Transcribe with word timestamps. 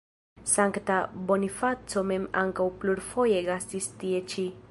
Sankta 0.51 0.95
Bonifaco 1.31 2.03
mem 2.13 2.27
ankaŭ 2.43 2.67
plurfoje 2.85 3.45
gastis 3.51 3.93
tie 4.05 4.27
ĉi. 4.35 4.51